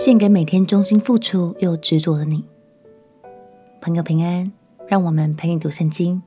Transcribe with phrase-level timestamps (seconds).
[0.00, 2.42] 献给每天忠心付出又执着的你，
[3.82, 4.50] 朋友平安。
[4.88, 6.22] 让我们陪你读圣经，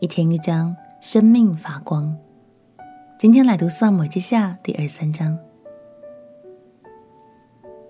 [0.00, 2.18] 一天一章，生命发光。
[3.16, 5.38] 今天来读撒母耳记下第二十三章。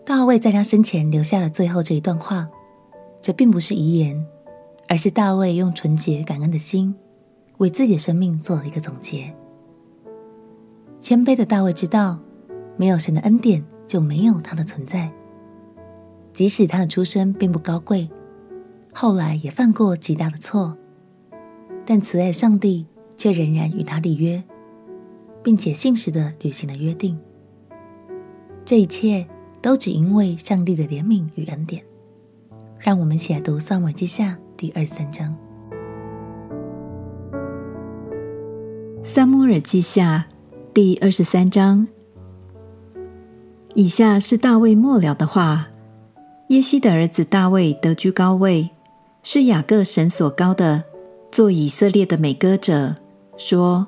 [0.05, 2.51] 大卫在他生前留下了最后这一段话，
[3.23, 4.27] 这并不是遗言，
[4.87, 6.95] 而是大卫用纯洁感恩的心，
[7.57, 9.35] 为自己的生命做了一个总结。
[11.01, 12.19] 谦卑的大卫知道，
[12.77, 15.09] 没有神的恩典，就没有他的存在。
[16.33, 18.09] 即使他的出身并不高贵，
[18.93, 20.77] 后来也犯过极大的错，
[21.85, 22.87] 但慈爱上帝
[23.17, 24.43] 却仍然与他立约，
[25.43, 27.19] 并且信实的履行了约定。
[28.65, 29.27] 这一切
[29.61, 31.83] 都只因为上帝的怜悯与恩典。
[32.79, 35.37] 让我们一起来读《撒母记下》第二十三章。
[39.05, 40.27] 《撒母耳记下》
[40.73, 41.87] 第二十三章，
[43.75, 45.72] 以下是大卫末了的话。
[46.53, 48.69] 耶西的儿子大卫得居高位，
[49.23, 50.85] 是雅各神所高的，
[51.31, 52.95] 做以色列的美歌者。
[53.39, 53.87] 说：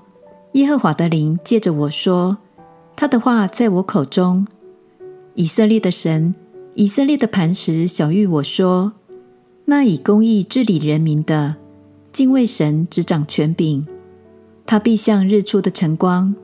[0.53, 2.39] 耶和华的灵借着我说，
[2.97, 4.47] 他的话在我口中。
[5.35, 6.35] 以色列的神，
[6.73, 8.95] 以色列的磐石晓諭我说：
[9.67, 11.57] 那以公义治理人民的，
[12.15, 13.85] 敬畏神执掌权柄，
[14.65, 16.35] 他必像日出的晨光，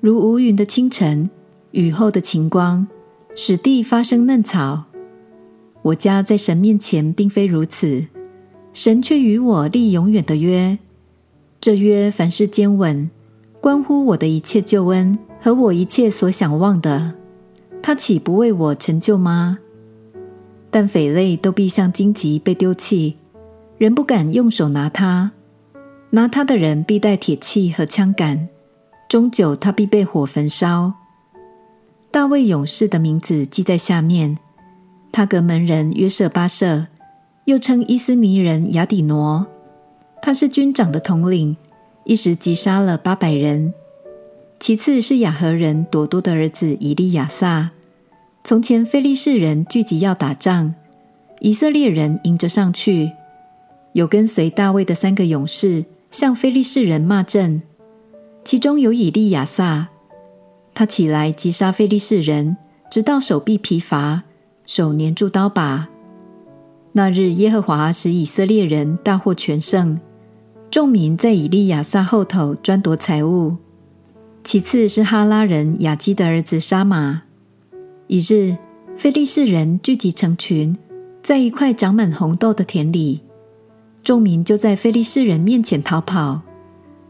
[0.00, 1.28] 如无云的清晨，
[1.72, 2.88] 雨后的晴光，
[3.34, 4.84] 使地发生嫩草。
[5.86, 8.06] 我家在神面前并非如此，
[8.72, 10.76] 神却与我立永远的约。
[11.60, 13.08] 这约凡事坚稳，
[13.60, 17.14] 关乎我的一切救恩和我一切所想望的，
[17.80, 19.58] 他岂不为我成就吗？
[20.72, 23.18] 但匪类都必像荆棘被丢弃，
[23.78, 25.30] 人不敢用手拿它。
[26.10, 28.48] 拿它的人必带铁器和枪杆，
[29.08, 30.94] 终久它必被火焚烧。
[32.10, 34.38] 大卫勇士的名字记在下面。
[35.16, 36.88] 他格门人约瑟巴设，
[37.46, 39.46] 又称伊斯尼人雅底挪。
[40.20, 41.56] 他是军长的统领，
[42.04, 43.72] 一时击杀了八百人。
[44.60, 47.70] 其次是亚何人朵多的儿子以利亚撒。
[48.44, 50.74] 从前非利士人聚集要打仗，
[51.40, 53.10] 以色列人迎着上去，
[53.94, 57.62] 有跟随大卫的三个勇士向非利士人骂阵，
[58.44, 59.88] 其中有以利亚撒。
[60.74, 62.58] 他起来击杀非利士人，
[62.90, 64.24] 直到手臂疲乏。
[64.66, 65.88] 手粘住刀把。
[66.92, 69.98] 那日，耶和华使以色列人大获全胜，
[70.70, 73.56] 众民在以利亚撒后头专夺财物。
[74.42, 77.22] 其次是哈拉人亚基的儿子沙玛。
[78.06, 78.56] 一日，
[78.96, 80.76] 非利士人聚集成群，
[81.22, 83.20] 在一块长满红豆的田里，
[84.02, 86.42] 众民就在非利士人面前逃跑，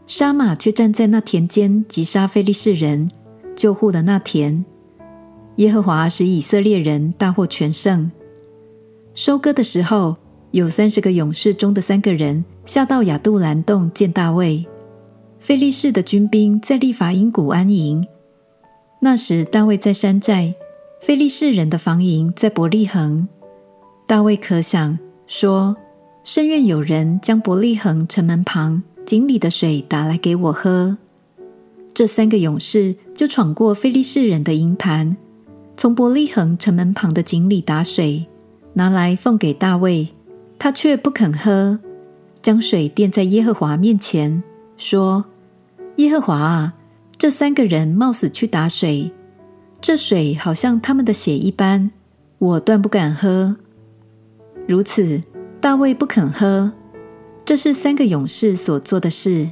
[0.05, 3.09] 沙玛却站在那田间击杀非利士人，
[3.55, 4.65] 救护了那田。
[5.57, 8.09] 耶和华使以色列人大获全胜。
[9.13, 10.15] 收割的时候，
[10.51, 14.65] 有三十个勇士中的三个人下到亚杜兰洞见大卫。
[15.39, 18.05] 非利士的军兵在利法因谷安营。
[18.99, 20.53] 那时大卫在山寨，
[21.01, 23.27] 非利士人的防营在伯利恒。
[24.05, 24.97] 大卫可想
[25.27, 25.75] 说：
[26.23, 30.97] 甚愿有人将伯利恒城门旁井里的水打来给我喝。
[31.93, 35.17] 这三个勇士就闯过非利士人的营盘。
[35.77, 38.25] 从伯利恒城门旁的井里打水，
[38.73, 40.09] 拿来奉给大卫，
[40.57, 41.77] 他却不肯喝，
[42.41, 44.41] 将水奠在耶和华面前，
[44.75, 45.23] 说
[45.97, 46.73] ：“耶和华啊，
[47.15, 49.11] 这三个人冒死去打水，
[49.79, 51.91] 这水好像他们的血一般，
[52.39, 53.55] 我断不敢喝。”
[54.67, 55.21] 如此，
[55.61, 56.71] 大卫不肯喝。
[57.45, 59.47] 这是三个勇士所做的事。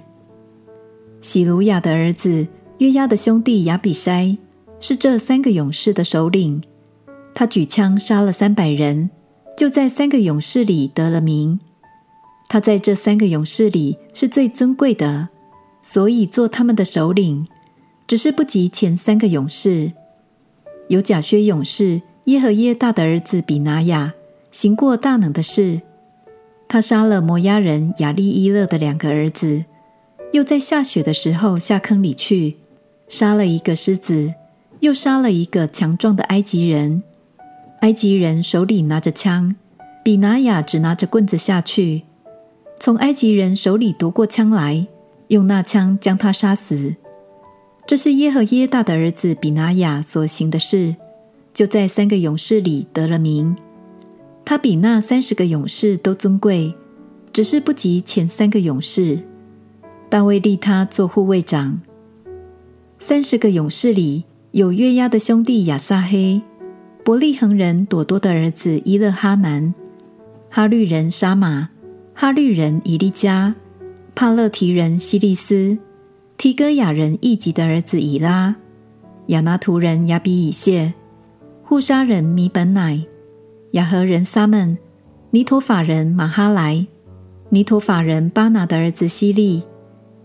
[1.21, 2.47] 喜鲁雅的儿子
[2.79, 4.37] 约押的兄弟亚比筛。
[4.79, 6.61] 是这三个勇士的首领，
[7.33, 9.09] 他举枪杀了三百人，
[9.57, 11.59] 就在三个勇士里得了名。
[12.47, 15.29] 他在这三个勇士里是最尊贵的，
[15.81, 17.47] 所以做他们的首领，
[18.05, 19.93] 只是不及前三个勇士。
[20.89, 24.13] 有甲薛勇士耶和耶大的儿子比拿雅，
[24.51, 25.81] 行过大能的事。
[26.67, 29.65] 他杀了摩押人亚利伊勒的两个儿子，
[30.33, 32.57] 又在下雪的时候下坑里去，
[33.07, 34.33] 杀了一个狮子。
[34.81, 37.01] 又杀了一个强壮的埃及人，
[37.81, 39.55] 埃及人手里拿着枪，
[40.03, 42.03] 比拿雅只拿着棍子下去，
[42.79, 44.85] 从埃及人手里夺过枪来，
[45.29, 46.95] 用那枪将他杀死。
[47.87, 50.95] 这是耶和耶大的儿子比拿雅所行的事，
[51.53, 53.55] 就在三个勇士里得了名。
[54.43, 56.75] 他比那三十个勇士都尊贵，
[57.31, 59.19] 只是不及前三个勇士。
[60.09, 61.81] 大卫立他做护卫长。
[62.99, 64.25] 三十个勇士里。
[64.55, 66.41] 有月押的兄弟亚撒黑，
[67.03, 69.73] 伯利恒人朵多的儿子伊勒哈南，
[70.49, 71.67] 哈律人沙马，
[72.13, 73.53] 哈律人以利加，
[74.15, 75.77] 帕勒提人希利斯，
[76.37, 78.55] 提哥亚人易吉的儿子以拉，
[79.25, 80.93] 亚拿图人亚比以谢，
[81.61, 83.05] 户沙人米本乃，
[83.71, 84.77] 雅和人撒门，
[85.31, 86.87] 尼陀法人马哈莱，
[87.49, 89.63] 尼陀法人巴拿的儿子希利，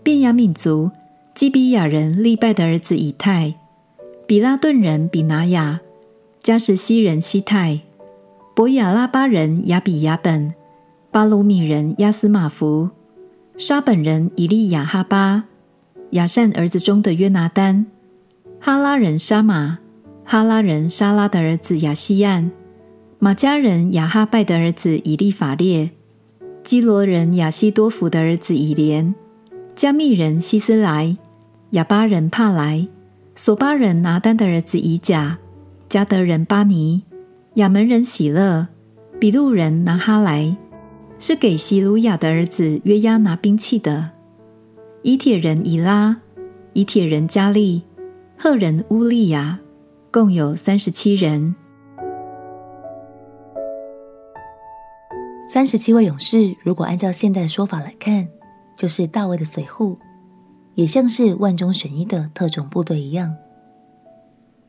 [0.01, 0.89] 便雅敏族
[1.35, 3.55] 基比亚人利拜的儿子以太，
[4.31, 5.81] 比拉顿人比拿雅，
[6.41, 7.81] 迦实希人西泰，
[8.55, 10.53] 伯亚拉巴人亚比雅本，
[11.11, 12.91] 巴鲁米人亚斯马弗，
[13.57, 15.43] 沙本人以利亚哈巴，
[16.11, 17.85] 亚善儿子中的约拿单，
[18.57, 19.79] 哈拉人沙马，
[20.23, 22.49] 哈拉人沙拉的儿子亚西暗，
[23.19, 25.91] 玛迦人亚哈拜的儿子以利法列，
[26.63, 29.13] 基罗人亚西多弗的儿子以连，
[29.75, 31.17] 迦密人希斯莱。
[31.71, 32.87] 亚巴人帕莱，
[33.33, 35.39] 索巴人拿单的儿子以甲，
[35.87, 37.03] 加德人巴尼，
[37.55, 38.67] 亚门人喜乐，
[39.19, 40.55] 比路人拿哈莱，
[41.17, 44.11] 是给希鲁雅的儿子约押拿兵器的。
[45.01, 46.17] 以铁人以拉，
[46.73, 47.83] 以铁人加利，
[48.37, 49.59] 赫人乌利亚，
[50.11, 51.55] 共有三十七人。
[55.47, 58.27] 三十七位勇士，如果按照现代的说法来看，
[58.75, 59.97] 就是大卫的随扈。
[60.75, 63.35] 也像是万中选一的特种部队一样，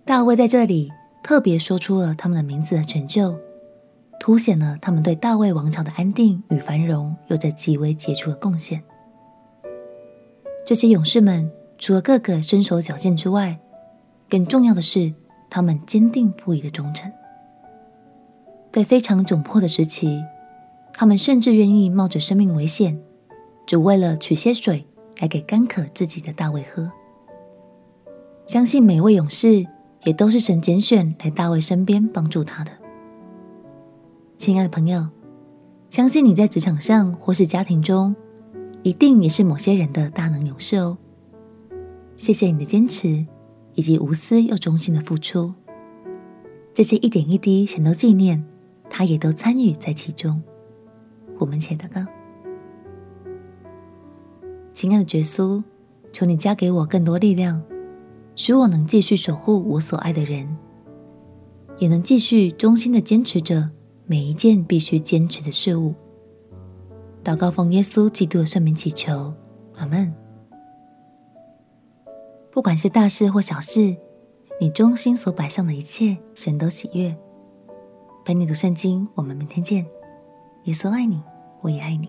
[0.04, 0.90] 大卫在这里
[1.22, 3.38] 特别说出了他们的名字和成就，
[4.18, 8.82] 凸显了他们对大卫王朝的安定与繁荣有着极为杰出的贡献。
[10.66, 13.58] 这些勇士们除了个个身手矫健之外，
[14.28, 15.14] 更重要的是
[15.48, 17.12] 他们坚定不移的忠诚。
[18.72, 20.24] 在非常窘迫的时期，
[20.92, 23.00] 他们甚至愿意冒着生命危险，
[23.66, 24.86] 只为了取些水。
[25.18, 26.90] 来给干渴至极的大卫喝。
[28.46, 29.66] 相信每位勇士
[30.04, 32.72] 也都是神拣选来大卫身边帮助他的。
[34.36, 35.08] 亲爱的朋友，
[35.88, 38.16] 相信你在职场上或是家庭中，
[38.82, 40.98] 一定也是某些人的大能勇士哦。
[42.16, 43.26] 谢谢你的坚持
[43.74, 45.54] 以及无私又忠心的付出，
[46.74, 48.44] 这些一点一滴，神都纪念，
[48.90, 50.42] 他也都参与在其中。
[51.38, 52.04] 我们且祷告。
[54.82, 55.62] 亲爱的耶稣，
[56.12, 57.62] 求你加给我更多力量，
[58.34, 60.58] 使我能继续守护我所爱的人，
[61.78, 63.70] 也能继续忠心的坚持着
[64.06, 65.94] 每一件必须坚持的事物。
[67.22, 69.32] 祷告奉耶稣基督的圣名祈求，
[69.76, 70.12] 阿门。
[72.50, 73.96] 不管是大事或小事，
[74.60, 77.16] 你忠心所摆上的一切，神都喜悦。
[78.24, 79.86] 陪你读圣经，我们明天见。
[80.64, 81.22] 耶稣爱你，
[81.60, 82.08] 我也爱你。